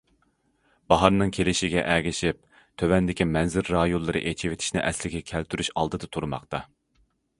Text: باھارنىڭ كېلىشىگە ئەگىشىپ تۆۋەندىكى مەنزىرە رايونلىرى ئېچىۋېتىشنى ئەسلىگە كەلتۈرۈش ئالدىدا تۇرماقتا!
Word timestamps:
باھارنىڭ 0.93 1.33
كېلىشىگە 1.37 1.83
ئەگىشىپ 1.95 2.39
تۆۋەندىكى 2.83 3.27
مەنزىرە 3.35 3.75
رايونلىرى 3.75 4.23
ئېچىۋېتىشنى 4.33 4.85
ئەسلىگە 4.89 5.23
كەلتۈرۈش 5.33 5.71
ئالدىدا 5.77 6.11
تۇرماقتا! 6.19 6.63